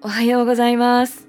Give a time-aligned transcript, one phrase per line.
[0.00, 1.26] おはようございます。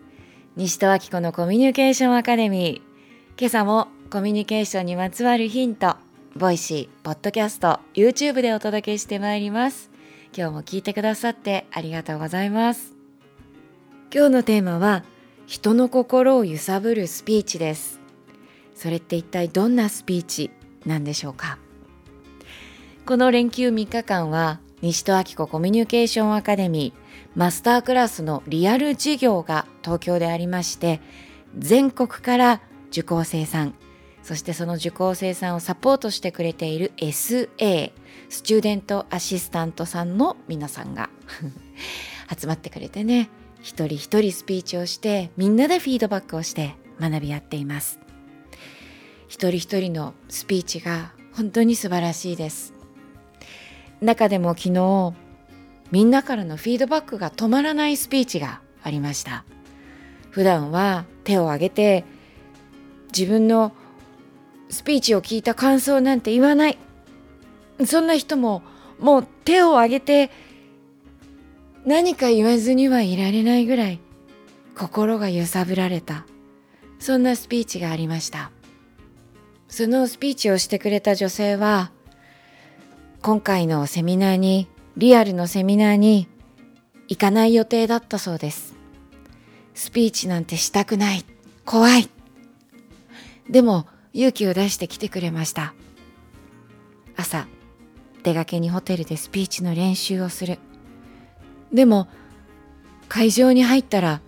[0.55, 3.39] 西戸明子のコミュニケーションアカデミー。
[3.39, 5.95] 今朝もコミュニケーションにまつわるヒント
[6.35, 9.89] ボイシー、ポッドキャスト、YouTube でお届けしてまいります。
[10.37, 12.93] 今日も聞いてくださってありがとうございます。
[14.13, 15.03] 今日のテーマは
[15.47, 17.99] 人の心を揺さぶるスピーチです。
[18.75, 20.51] それって一体どんなスピーチ
[20.85, 21.57] なんでしょうか？
[23.07, 26.98] この連休3日間は西戸明子コミュニケーションアカデミー
[27.35, 30.99] マスタークラスのリアル授業が東京でありまして
[31.57, 33.75] 全国から受講生さん
[34.23, 37.91] そしてその受講生さんをサポートしてくれている SA
[38.29, 41.09] スチューデントアシスタントさんの皆さんが
[42.37, 43.29] 集まってくれてね
[43.61, 47.99] 一人一人スピーチをしてみんなでフィードバックをして学び合っています。
[49.27, 52.73] 一人一人のスピーチが本当に素晴らしいです。
[54.01, 55.13] 中でも昨日
[55.91, 59.43] みんなからのフィードバックが止まらないスピーチがありました。
[60.29, 62.05] 普段は手を挙げて
[63.11, 63.73] 自分の
[64.69, 66.77] スピーチを聞いた感想なんて言わない。
[67.85, 68.61] そんな人も
[68.99, 70.29] もう手を挙げて
[71.85, 73.99] 何か言わずにはいられないぐらい
[74.77, 76.25] 心が揺さぶられた。
[76.99, 78.51] そんなスピーチがありました。
[79.69, 81.91] そのスピーチをしてくれた女性は
[83.21, 84.67] 今回のセミナーに
[84.97, 86.27] リアルのセミナーに
[87.07, 88.75] 行かない予定だったそうです。
[89.73, 91.25] スピーチなんてしたくない。
[91.65, 92.09] 怖い。
[93.49, 95.73] でも勇気を出して来てくれました。
[97.15, 97.47] 朝
[98.23, 100.59] 出かけにホテルでスピーチの練習をする。
[101.73, 102.07] でも
[103.07, 104.21] 会場に入ったら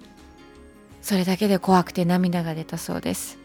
[1.01, 3.37] それだけで怖くて涙が出たそうです。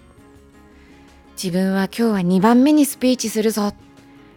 [1.42, 3.72] 自分は今日は2番目にスピーチするぞ。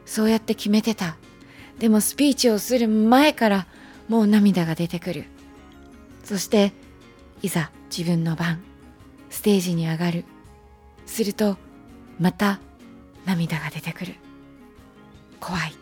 [0.06, 1.18] そうやって決めてた。
[1.80, 3.68] でもスピーチをする前から
[4.10, 5.26] もう涙が出てくる。
[6.24, 6.74] そして
[7.42, 8.62] いざ自分の番
[9.30, 10.26] ステージに上がる。
[11.06, 11.58] すると
[12.20, 12.60] また
[13.26, 14.16] 涙が出てくる。
[15.40, 15.74] 怖い。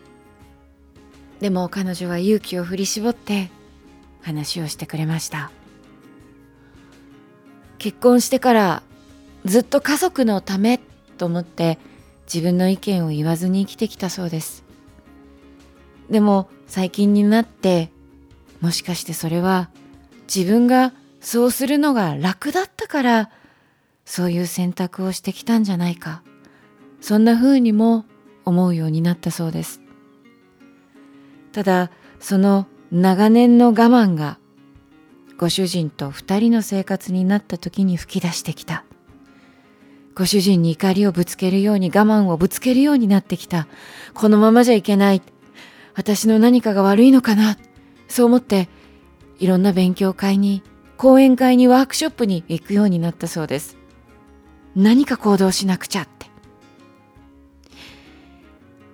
[1.40, 3.50] でも彼女は勇気を振り絞って
[4.22, 5.50] 話をしてくれました。
[7.78, 8.82] 結婚してから
[9.44, 10.80] ずっと家族のため
[11.16, 11.78] と思って
[12.32, 14.67] 自分の意見を言わずに生きてきたそうです。
[16.10, 17.90] でも最近になって
[18.60, 19.70] もしかしてそれは
[20.34, 23.30] 自分がそうするのが楽だったから
[24.04, 26.22] そういう選択をしてきたんじゃないか。
[27.00, 28.06] そんな風にも
[28.44, 29.80] 思うようになったそうです。
[31.52, 34.38] ただその長年の我慢が
[35.36, 38.84] ご主人と二人の生活になった時に吹き出してきた。
[40.14, 43.68] ご主人に怒りをぶつけるように我慢をぶつけるようになってきた。
[44.14, 45.22] このままじゃいけない。
[45.98, 47.58] 私の何かが悪いのかな？
[48.06, 48.68] そう思って
[49.40, 50.62] いろんな勉強会に
[50.96, 53.76] 講演会にワークショップに行くようになったそうです。
[54.76, 56.28] 何か行動しなくちゃって。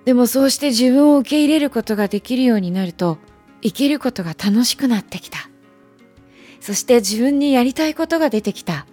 [0.07, 3.19] でもそうして自分を受け入れることができるようになると
[3.63, 5.51] 生きることが楽しくなってきた。
[6.61, 8.87] そして自分にやりたいことが出てきた。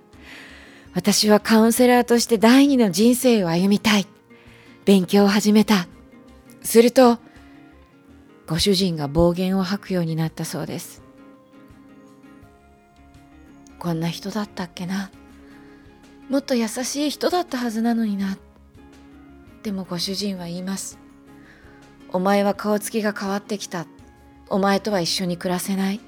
[0.93, 4.05] 私はカウンセラーとして第二の人生を歩みたい。
[4.83, 5.87] 勉強を始めた。
[6.61, 7.17] すると
[8.51, 11.01] ご主人が暴言を吐くようになったそうです。
[13.79, 15.09] こんな人だったっけな。
[16.27, 18.37] もっと優しい人だったはずなのにな。
[19.63, 20.99] でもご主人は言います。
[22.11, 23.85] お前は顔つきが変わってきた。
[24.49, 26.01] お前とは一緒に暮らせない。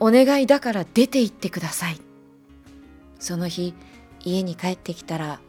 [0.00, 2.00] お願いだから出て行ってください。
[3.18, 3.72] その日
[4.20, 5.40] 家に帰ってきたら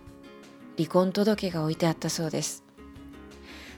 [0.78, 2.69] 離婚届が置いてあったそうです。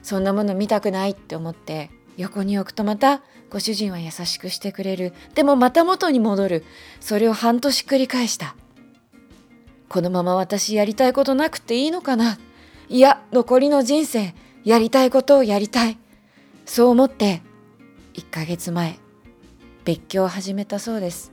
[0.02, 5.12] そんなもの見たくないって思って横に置くとまたご主人は優しくしてくれる。
[5.34, 6.64] でもまた元に戻る。
[7.00, 8.56] それを半年繰り返した。
[9.88, 12.38] このまま私やりたいことなくていいのかな。
[12.88, 15.98] いや残りの人生やりたいことをやりたい。
[16.64, 17.42] そう思って
[18.14, 18.98] 1ヶ月前
[19.84, 21.32] 別居を始めたそうです。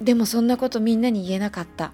[0.00, 1.92] でもそんなことみんなに言えなかった。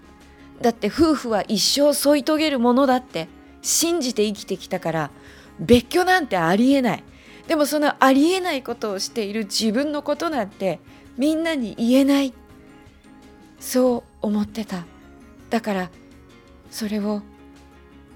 [0.60, 3.28] だって夫婦は一生添い遂げるものだって。
[3.62, 5.10] 信じて生きてきたから
[5.58, 7.04] 別居なんてありえない。
[7.48, 10.80] でもそのありえないことをしている自分のことなんて
[11.16, 12.34] みんなに言えない。
[13.58, 14.84] そう思ってた。
[15.50, 15.90] だから
[16.70, 17.22] それを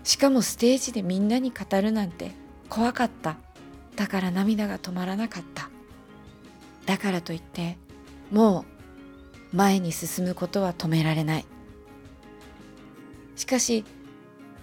[0.05, 2.33] しかもステージでみんなに語るなんて
[2.69, 3.37] 怖かった。
[3.95, 5.71] だから涙が止まらなかった。
[6.87, 7.79] だからといって
[8.31, 8.65] も
[9.53, 11.47] う前に進むことは止められない。
[13.37, 13.85] しかし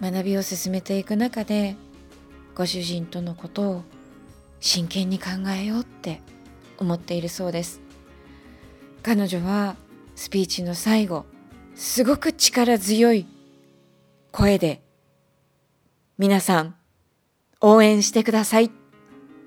[0.03, 1.77] 学びを進めていく中で
[2.55, 3.83] ご主人とのことを
[4.59, 6.19] 真剣に考えようって
[6.77, 7.79] 思っているそうです。
[9.01, 9.77] 彼女は
[10.17, 11.25] スピーチの最後
[11.73, 13.25] すごく力強い
[14.33, 14.81] 声で
[16.17, 16.75] 皆さん
[17.61, 18.69] 応援してくださいっ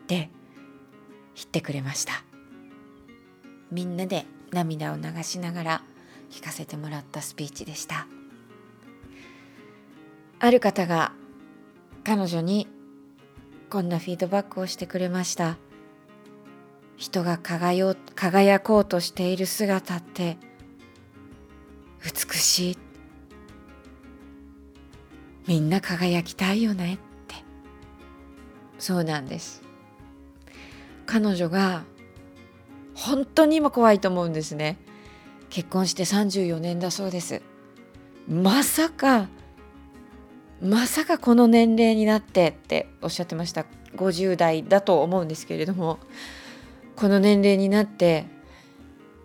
[0.06, 0.30] て
[1.34, 2.24] 言ってくれました。
[3.70, 5.82] みんなで涙を流しながら
[6.30, 8.06] 聞かせてもらったスピーチでした。
[10.38, 11.12] ある方が
[12.04, 12.68] 彼女に
[13.70, 15.56] こんなフィードバックをしてくれました。
[16.96, 20.38] 人が輝輝こうとしている姿って
[22.02, 22.78] 美しい。
[25.46, 27.36] みんな輝きたいよねって。
[28.78, 29.62] そうなんです。
[31.06, 31.84] 彼女が
[32.94, 34.78] 本当に今怖いと思うんですね。
[35.50, 37.42] 結婚して34年だそうです。
[38.28, 39.28] まさか
[40.62, 43.66] まさかこの年齢になってっておっしゃってました。
[43.96, 45.98] 50代だと思うんですけれども
[46.96, 48.26] この年齢になって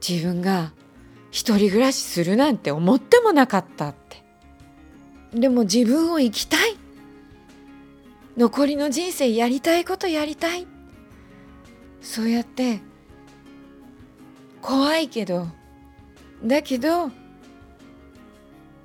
[0.08, 0.72] 自分が
[1.30, 4.22] 一人暮らしするなんて思ってもなかったって。
[5.34, 6.76] でも自分を生きたい。
[8.38, 10.68] 残りの人生やりたいことやりたい。
[12.02, 12.80] そうやって
[14.62, 15.48] 怖いけど
[16.44, 17.12] だけど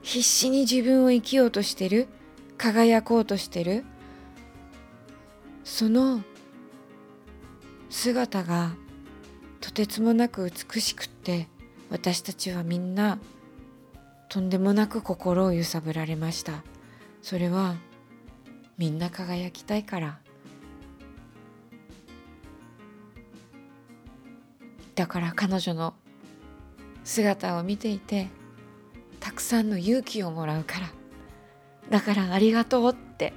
[0.02, 2.08] 必死に自分を生きようとしてる。
[2.58, 3.84] 輝こうとしてる。
[5.64, 6.22] その
[7.90, 8.72] 姿が
[9.60, 11.48] とてつもなく美しくって
[11.90, 13.18] 私たちはみんな
[14.28, 16.62] とんでもなく心を揺さぶられました。
[17.22, 17.76] それは
[18.78, 20.18] みんな輝きたいから。
[24.94, 25.94] だから彼女の
[27.04, 28.28] 姿を見ていて
[29.20, 30.86] たくさんの勇気をもらうから。
[31.90, 33.32] だからありがとうって。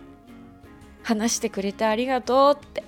[1.03, 2.83] 話してくれてありがとうって。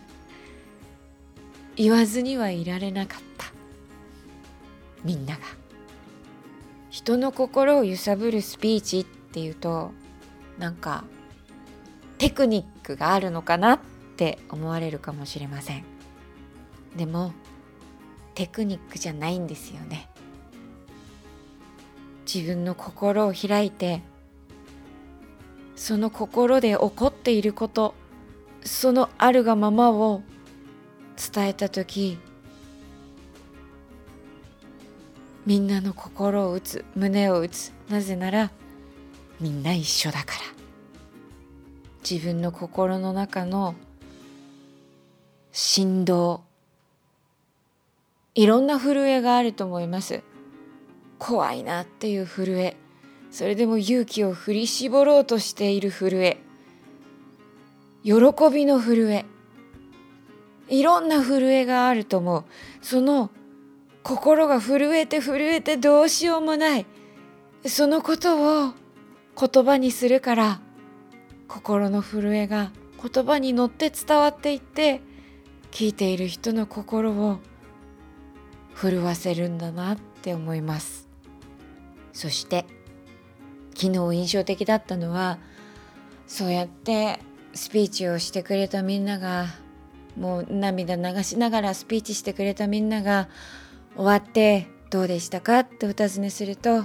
[1.75, 3.47] 言わずにはいられなかった。
[5.03, 5.41] みんなが。
[6.89, 9.91] 人の心を揺さぶるスピーチっていうと
[10.59, 11.05] なんか
[12.17, 13.79] テクニックがあるのかなっ
[14.17, 15.85] て思われるかもしれません。
[16.95, 17.33] でも
[18.35, 20.09] テクニックじゃないんですよね。
[22.31, 24.03] 自分の心を開いて
[25.81, 27.95] その心で起こっていること
[28.63, 30.21] そのあるがままを
[31.33, 32.19] 伝えた時
[35.47, 38.51] みんなの心を打つ胸を打つなぜなら
[39.39, 40.41] みんな一緒だから。
[42.07, 43.73] 自分の心の中の
[45.51, 46.43] 振動
[48.35, 50.21] いろんな震えがあると思います。
[51.17, 52.80] 怖いなっていう震え。
[53.31, 56.37] それでも勇気を振り絞ろうとしている震え。
[58.03, 58.13] 喜
[58.53, 59.25] びの震え。
[60.67, 62.45] いろんな震えがあると思う
[62.81, 63.29] その
[64.03, 66.85] 心が震えて震えてどうしようもない。
[67.65, 68.73] そのことを
[69.39, 70.61] 言葉にするから
[71.47, 75.01] 心の震えが言葉に乗って伝わっていって
[75.71, 77.39] 聞いている人の心を
[78.75, 81.07] 震わせるんだなって思います。
[82.13, 82.65] そして
[83.81, 85.39] 昨日印象的だったのは
[86.27, 87.19] そうやって
[87.55, 89.47] スピーチをしてくれたみんなが
[90.15, 93.27] もう涙流しながらスピーチしてくれたみんなが
[93.95, 95.61] 終わってどうでしたか？
[95.61, 96.83] ってお尋ねすると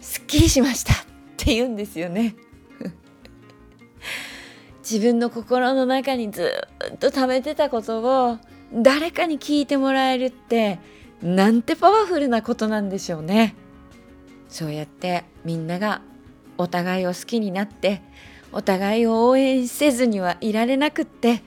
[0.00, 0.92] すっきりしました。
[0.92, 0.96] っ
[1.38, 2.36] て言うんですよね。
[4.82, 6.52] 自分の心の中にず
[6.94, 8.38] っと溜めてたことを
[8.74, 10.78] 誰かに聞いてもらえるって
[11.22, 13.54] なんてパワフルなことなんでしょうね。
[14.52, 16.02] そうやってみんなが
[16.58, 18.02] お互いを好きになって
[18.52, 21.42] お互いを応援せずにはいられなくって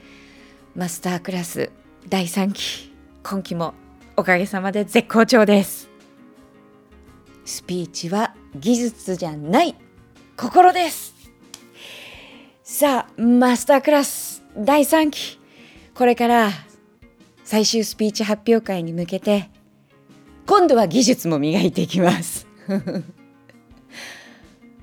[0.75, 1.69] マスタークラス
[2.09, 3.75] 第3期今期も
[4.17, 5.87] おかげさまで絶好調です。
[7.45, 9.75] スピーチは技術じゃない
[10.35, 11.13] 心です。
[12.63, 15.39] さあマスタークラス第3期
[15.93, 16.49] これから
[17.43, 19.51] 最終スピーチ発表会に向けて
[20.47, 22.44] 今度は技術も磨いていきます。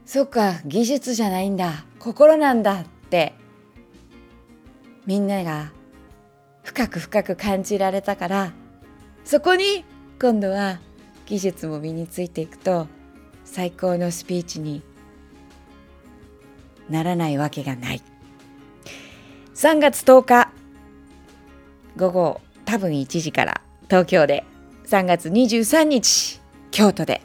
[0.07, 1.85] そっか技術じゃないんだ。
[1.99, 3.35] 心なんだって。
[5.07, 5.73] みんなが
[6.63, 8.53] 深く深く感じられたから。
[9.25, 9.85] そこに
[10.21, 10.81] 今度は
[11.27, 12.89] 技術も身についていくと
[13.45, 14.83] 最高のスピーチに
[16.91, 18.03] ならないわけがない。
[19.55, 20.51] 3月10日
[21.97, 24.45] 午後多分1時から東京で
[24.87, 27.23] 3月23日京都で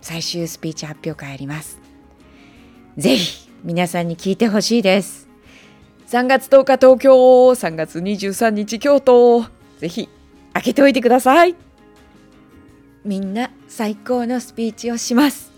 [0.00, 1.78] 最終スピーチ発表会あります。
[2.96, 5.28] ぜひ皆さんに聞いてほしいです。
[6.08, 7.14] 3月10日東京
[7.50, 9.44] 3月23日京都
[9.78, 10.08] ぜひ
[10.54, 11.54] 開けておいてください。
[13.04, 15.50] みんな最高のスピーチをします。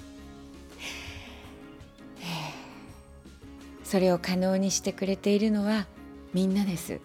[3.85, 5.87] それを可能にしてくれているのは
[6.33, 7.01] みんなです。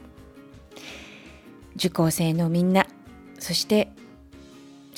[1.75, 2.87] 受講生のみんな
[3.39, 3.89] そして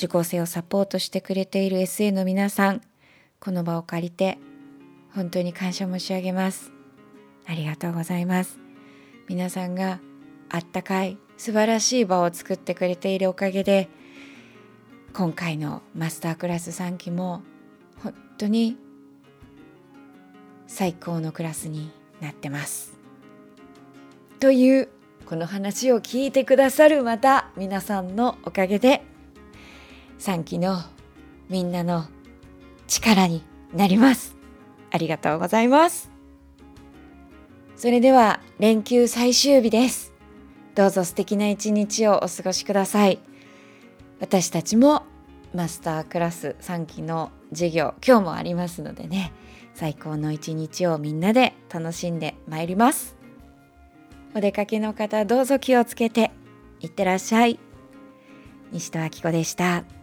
[0.00, 2.80] 受講生をサポートしてくれている SA の皆さん
[3.38, 4.38] この場を借りて
[5.14, 6.72] 本当に感謝申し上げます
[7.46, 8.58] ありがとうございます
[9.28, 10.00] 皆さんが
[10.48, 13.90] あったかい素晴らしい場を作ってくれているおかげで
[15.12, 17.42] 今回のマスタークラス3期も
[18.02, 18.78] 本当に
[20.66, 21.90] 最高のクラスに
[22.22, 22.96] なってます。
[24.38, 24.88] という
[25.26, 29.02] この話を聞いてくださるまた皆さんのおかげで
[30.20, 30.82] 3期の
[31.48, 32.04] みんなの
[32.86, 33.42] 力に
[33.74, 34.36] なります。
[34.90, 36.10] ありがとうございます。
[37.76, 40.12] それでは連休最終日です。
[40.74, 43.18] どうぞ素敵な一日をお過ごしください。
[44.20, 45.04] 私たちも
[45.54, 49.32] マスタークラス3期の授業今日もありますのでね
[49.74, 53.16] 最高の一日をみんなで楽しんでまいります
[54.36, 56.30] お出かけの方どうぞ気をつけて
[56.80, 57.58] いってらっしゃい
[58.70, 59.99] 西戸明子でした。